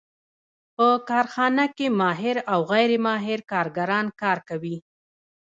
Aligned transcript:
په 0.75 0.87
کارخانه 1.09 1.65
کې 1.75 1.87
ماهر 2.01 2.37
او 2.51 2.59
غیر 2.71 2.91
ماهر 3.05 3.39
کارګران 3.51 4.05
کار 4.21 4.37
کوي 4.49 4.77